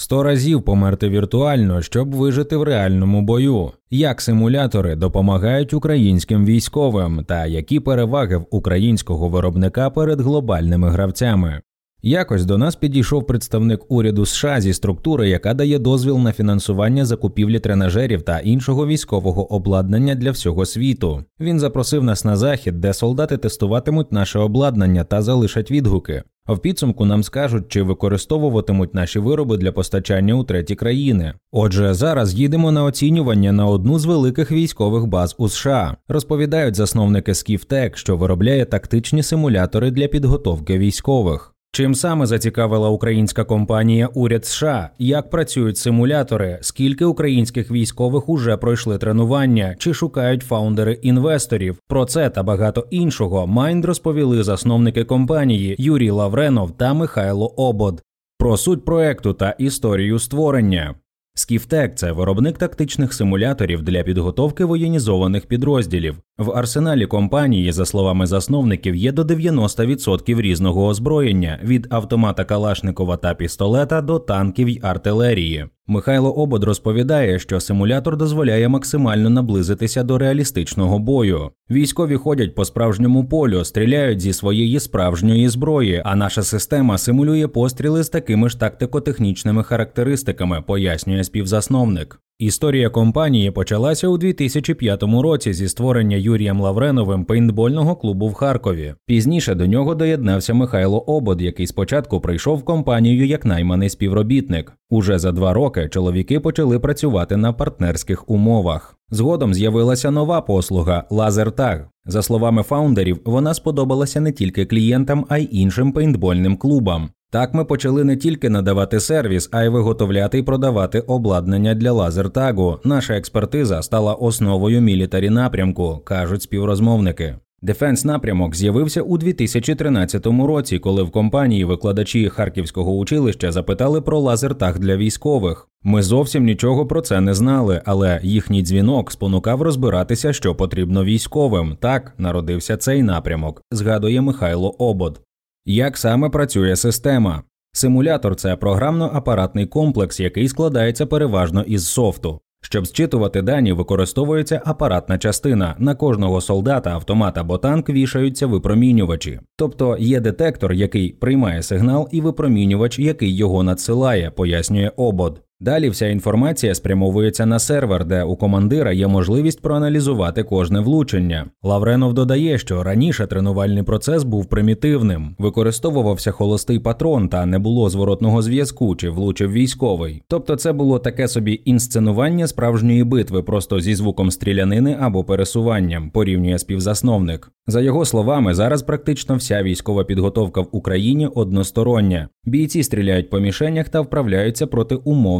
[0.00, 7.46] Сто разів померти віртуально, щоб вижити в реальному бою, як симулятори допомагають українським військовим та
[7.46, 11.60] які переваги в українського виробника перед глобальними гравцями.
[12.02, 17.60] Якось до нас підійшов представник уряду США зі структури, яка дає дозвіл на фінансування закупівлі
[17.60, 21.24] тренажерів та іншого військового обладнання для всього світу.
[21.40, 26.22] Він запросив нас на захід, де солдати тестуватимуть наше обладнання та залишать відгуки.
[26.48, 31.34] А в підсумку нам скажуть, чи використовуватимуть наші вироби для постачання у треті країни.
[31.52, 35.96] Отже, зараз їдемо на оцінювання на одну з великих військових баз у США.
[36.08, 41.54] Розповідають засновники Скіфтек, що виробляє тактичні симулятори для підготовки військових.
[41.72, 48.98] Чим саме зацікавила українська компанія уряд США, як працюють симулятори, скільки українських військових уже пройшли
[48.98, 51.78] тренування, чи шукають фаундери інвесторів?
[51.88, 58.02] Про це та багато іншого Майнд розповіли засновники компанії Юрій Лавренов та Михайло Обод.
[58.38, 60.94] Про суть проекту та історію створення.
[61.34, 66.16] Скіфтек це виробник тактичних симуляторів для підготовки воєнізованих підрозділів.
[66.38, 73.34] В арсеналі компанії, за словами засновників, є до 90% різного озброєння від автомата Калашникова та
[73.34, 75.66] пістолета до танків й артилерії.
[75.86, 81.50] Михайло Обод розповідає, що симулятор дозволяє максимально наблизитися до реалістичного бою.
[81.70, 88.02] Військові ходять по справжньому полю, стріляють зі своєї справжньої зброї, а наша система симулює постріли
[88.02, 92.20] з такими ж тактико-технічними характеристиками, пояснює співзасновник.
[92.38, 98.94] Історія компанії почалася у 2005 році зі створення Юрієм Лавреновим пейнтбольного клубу в Харкові.
[99.06, 104.72] Пізніше до нього доєднався Михайло Обод, який спочатку прийшов в компанію як найманий співробітник.
[104.90, 108.96] Уже за два роки чоловіки почали працювати на партнерських умовах.
[109.10, 111.88] Згодом з'явилася нова послуга лазертаг.
[112.06, 117.10] За словами фаундерів, вона сподобалася не тільки клієнтам, а й іншим пейнтбольним клубам.
[117.30, 122.78] Так ми почали не тільки надавати сервіс, а й виготовляти і продавати обладнання для лазертагу.
[122.84, 127.34] Наша експертиза стала основою мілітарі напрямку, кажуть співрозмовники.
[127.62, 134.78] Defense напрямок з'явився у 2013 році, коли в компанії викладачі Харківського училища запитали про лазертаг
[134.78, 135.68] для військових.
[135.82, 141.76] Ми зовсім нічого про це не знали, але їхній дзвінок спонукав розбиратися, що потрібно військовим.
[141.80, 145.20] Так народився цей напрямок, згадує Михайло Обод.
[145.66, 147.42] Як саме працює система?
[147.72, 152.40] Симулятор це програмно-апаратний комплекс, який складається переважно із софту.
[152.60, 155.74] Щоб зчитувати дані, використовується апаратна частина.
[155.78, 159.40] На кожного солдата, автомат або танк вішаються випромінювачі.
[159.56, 165.42] Тобто є детектор, який приймає сигнал, і випромінювач, який його надсилає, пояснює обод.
[165.60, 171.46] Далі вся інформація спрямовується на сервер, де у командира є можливість проаналізувати кожне влучення.
[171.62, 178.42] Лавренов додає, що раніше тренувальний процес був примітивним, використовувався холостий патрон та не було зворотного
[178.42, 180.22] зв'язку, чи влучив військовий.
[180.28, 186.58] Тобто це було таке собі інсценування справжньої битви, просто зі звуком стрілянини або пересуванням, порівнює
[186.58, 187.52] співзасновник.
[187.66, 192.28] За його словами, зараз практично вся військова підготовка в Україні одностороння.
[192.44, 194.94] Бійці стріляють по мішенях та вправляються проти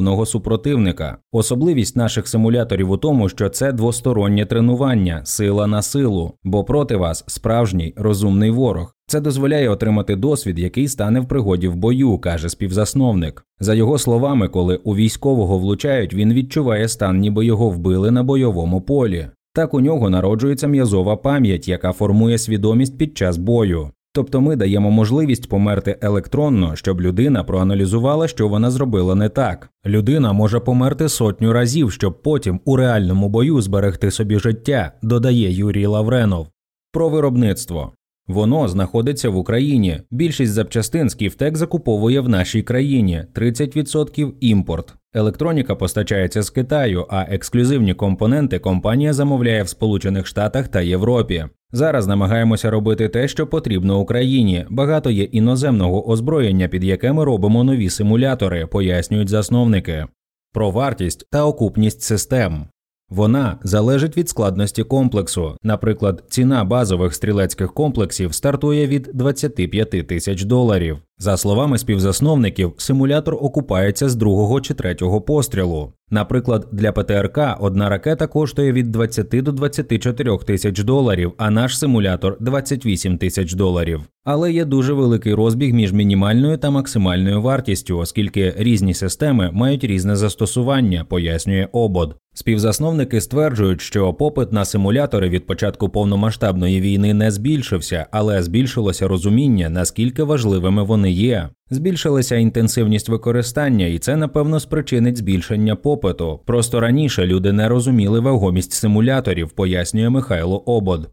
[0.09, 1.19] умовного супротивника.
[1.33, 7.25] Особливість наших симуляторів у тому, що це двостороннє тренування, сила на силу, бо проти вас
[7.27, 8.95] справжній розумний ворог.
[9.07, 13.45] Це дозволяє отримати досвід, який стане в пригоді в бою, каже співзасновник.
[13.61, 18.81] За його словами, коли у військового влучають, він відчуває стан, ніби його вбили на бойовому
[18.81, 19.29] полі.
[19.55, 23.91] Так у нього народжується м'язова пам'ять, яка формує свідомість під час бою.
[24.19, 29.71] Тобто ми даємо можливість померти електронно, щоб людина проаналізувала, що вона зробила не так.
[29.87, 35.87] Людина може померти сотню разів, щоб потім у реальному бою зберегти собі життя, додає Юрій
[35.87, 36.49] Лавренов.
[36.93, 37.93] Про виробництво
[38.29, 40.01] Воно знаходиться в Україні.
[40.11, 44.95] Більшість запчастин Скіфтек закуповує в нашій країні 30% імпорт.
[45.15, 51.45] Електроніка постачається з Китаю, а ексклюзивні компоненти компанія замовляє в Сполучених Штатах та Європі.
[51.73, 54.67] Зараз намагаємося робити те, що потрібно Україні.
[54.71, 60.07] Багато є іноземного озброєння, під яке ми робимо нові симулятори, пояснюють засновники.
[60.53, 62.67] Про вартість та окупність систем.
[63.11, 65.57] Вона залежить від складності комплексу.
[65.63, 70.99] Наприклад, ціна базових стрілецьких комплексів стартує від 25 тисяч доларів.
[71.21, 75.93] За словами співзасновників, симулятор окупається з другого чи третього пострілу.
[76.11, 82.37] Наприклад, для ПТРК одна ракета коштує від 20 до 24 тисяч доларів, а наш симулятор
[82.41, 84.01] 28 тисяч доларів.
[84.25, 90.17] Але є дуже великий розбіг між мінімальною та максимальною вартістю, оскільки різні системи мають різне
[90.17, 92.17] застосування, пояснює обод.
[92.35, 99.69] Співзасновники стверджують, що попит на симулятори від початку повномасштабної війни не збільшився, але збільшилося розуміння,
[99.69, 101.49] наскільки важливими вони вони є.
[101.71, 106.41] Збільшилася інтенсивність використання, і це напевно спричинить збільшення попиту.
[106.47, 111.11] Просто раніше люди не розуміли вагомість симуляторів, пояснює Михайло Обод.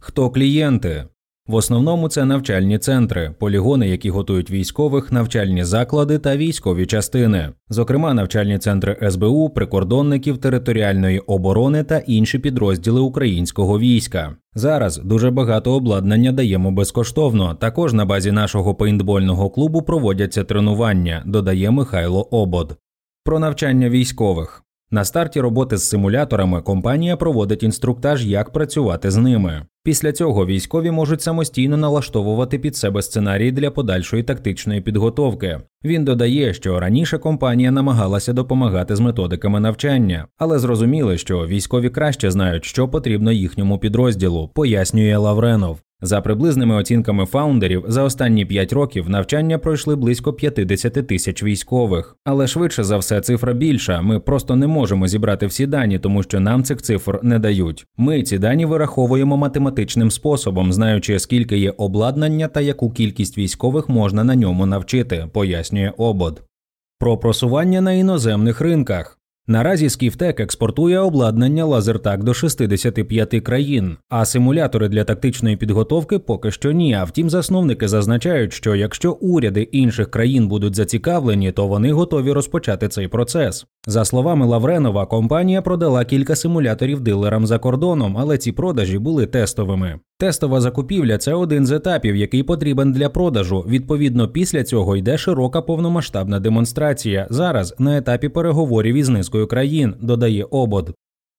[0.00, 1.04] Хто клієнти?
[1.48, 8.14] В основному це навчальні центри, полігони, які готують військових, навчальні заклади та військові частини, зокрема
[8.14, 14.36] навчальні центри СБУ, прикордонників територіальної оборони та інші підрозділи українського війська.
[14.54, 17.54] Зараз дуже багато обладнання даємо безкоштовно.
[17.54, 22.76] Також на базі нашого пейнтбольного клубу проводяться тренування, додає Михайло Обод.
[23.24, 24.62] Про навчання військових.
[24.90, 29.66] На старті роботи з симуляторами компанія проводить інструктаж, як працювати з ними.
[29.86, 35.60] Після цього військові можуть самостійно налаштовувати під себе сценарії для подальшої тактичної підготовки.
[35.84, 42.30] Він додає, що раніше компанія намагалася допомагати з методиками навчання, але зрозуміли, що військові краще
[42.30, 45.78] знають, що потрібно їхньому підрозділу, пояснює Лавренов.
[46.04, 52.16] За приблизними оцінками фаундерів, за останні 5 років навчання пройшли близько 50 тисяч військових.
[52.24, 54.02] Але швидше за все цифра більша.
[54.02, 57.86] Ми просто не можемо зібрати всі дані, тому що нам цих цифр не дають.
[57.96, 64.24] Ми ці дані вираховуємо математичним способом, знаючи, скільки є обладнання та яку кількість військових можна
[64.24, 66.42] на ньому навчити, пояснює обод.
[66.98, 69.18] Про просування на іноземних ринках.
[69.46, 76.72] Наразі Скіфтек експортує обладнання лазертак до 65 країн, а симулятори для тактичної підготовки поки що
[76.72, 76.94] ні.
[76.94, 82.88] А втім, засновники зазначають, що якщо уряди інших країн будуть зацікавлені, то вони готові розпочати
[82.88, 83.66] цей процес.
[83.86, 89.98] За словами Лавренова, компанія продала кілька симуляторів дилерам за кордоном, але ці продажі були тестовими.
[90.18, 93.64] Тестова закупівля це один з етапів, який потрібен для продажу.
[93.68, 97.26] Відповідно, після цього йде широка повномасштабна демонстрація.
[97.30, 100.94] Зараз на етапі переговорів із низкою країн, додає обод.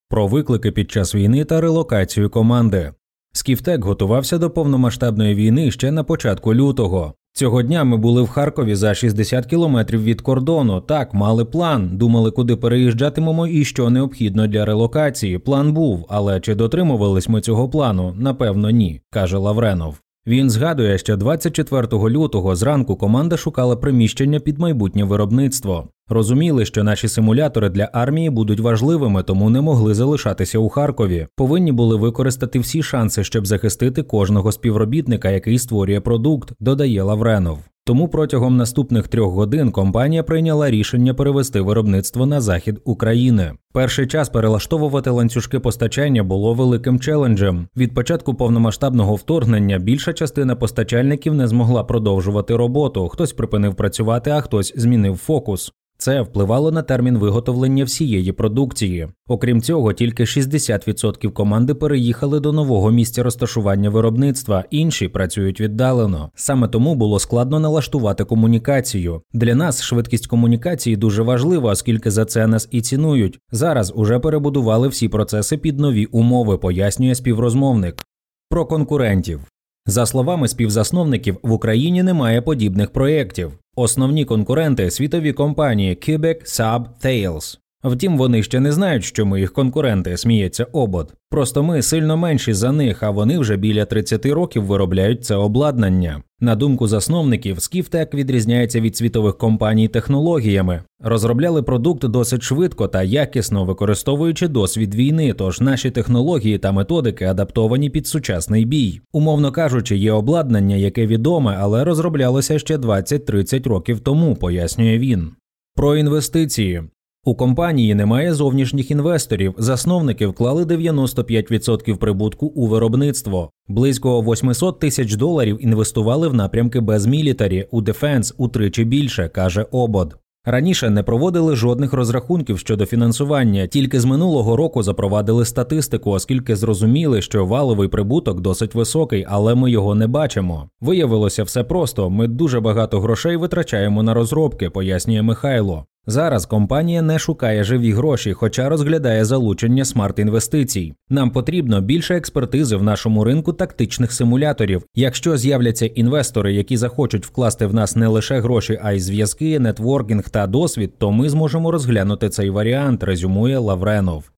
[0.10, 2.92] Про виклики під час війни та релокацію команди.
[3.34, 7.14] Скіфтек готувався до повномасштабної війни ще на початку лютого.
[7.38, 10.82] Цього дня ми були в Харкові за 60 кілометрів від кордону.
[10.82, 15.38] Так, мали план, думали, куди переїжджатимемо і що необхідно для релокації.
[15.38, 18.14] План був, але чи дотримувались ми цього плану?
[18.18, 20.05] Напевно, ні, каже Лавренов.
[20.28, 25.88] Він згадує, що 24 лютого зранку команда шукала приміщення під майбутнє виробництво.
[26.10, 31.28] Розуміли, що наші симулятори для армії будуть важливими, тому не могли залишатися у Харкові.
[31.36, 37.60] Повинні були використати всі шанси, щоб захистити кожного співробітника, який створює продукт, додає Лавренов.
[37.88, 43.52] Тому протягом наступних трьох годин компанія прийняла рішення перевести виробництво на захід України.
[43.74, 47.68] Перший час перелаштовувати ланцюжки постачання було великим челенджем.
[47.78, 53.08] Від початку повномасштабного вторгнення більша частина постачальників не змогла продовжувати роботу.
[53.08, 55.72] Хтось припинив працювати, а хтось змінив фокус.
[55.98, 59.08] Це впливало на термін виготовлення всієї продукції.
[59.28, 66.30] Окрім цього, тільки 60% команди переїхали до нового місця розташування виробництва, інші працюють віддалено.
[66.36, 69.22] Саме тому було складно налаштувати комунікацію.
[69.34, 73.40] Для нас швидкість комунікації дуже важлива, оскільки за це нас і цінують.
[73.52, 78.06] Зараз уже перебудували всі процеси під нові умови, пояснює співрозмовник.
[78.50, 79.40] Про конкурентів.
[79.86, 83.52] За словами співзасновників, в Україні немає подібних проєктів.
[83.78, 87.58] Основні конкуренти світові компанії Quebec, Saab, Thales.
[87.84, 91.14] Втім, вони ще не знають, що ми їх конкуренти, сміється обод.
[91.30, 96.24] Просто ми сильно менші за них, а вони вже біля 30 років виробляють це обладнання.
[96.40, 100.82] На думку засновників, Скіфтек відрізняється від світових компаній технологіями.
[101.04, 107.90] Розробляли продукт досить швидко та якісно використовуючи досвід війни, тож наші технології та методики адаптовані
[107.90, 109.02] під сучасний бій.
[109.14, 115.32] Умовно кажучи, є обладнання, яке відоме, але розроблялося ще 20-30 років тому, пояснює він.
[115.76, 116.84] Про інвестиції
[117.26, 119.54] у компанії немає зовнішніх інвесторів.
[119.58, 123.50] Засновники вклали 95% прибутку у виробництво.
[123.68, 130.16] Близько 800 тисяч доларів інвестували в напрямки без military у defense утричі більше, каже обод.
[130.48, 137.22] Раніше не проводили жодних розрахунків щодо фінансування, тільки з минулого року запровадили статистику, оскільки зрозуміли,
[137.22, 140.70] що валовий прибуток досить високий, але ми його не бачимо.
[140.82, 142.10] Виявилося все просто.
[142.10, 145.86] Ми дуже багато грошей витрачаємо на розробки, пояснює Михайло.
[146.08, 150.94] Зараз компанія не шукає живі гроші, хоча розглядає залучення smart -інвестицій.
[151.10, 154.84] Нам потрібно більше експертизи в нашому ринку тактичних симуляторів.
[154.96, 160.30] Якщо з'являться інвестори, які захочуть вкласти в нас не лише гроші, а й зв'язки, нетворкінг
[160.30, 163.04] та досвід, то ми зможемо розглянути цей варіант.
[163.04, 164.35] Резюмує Лавренов.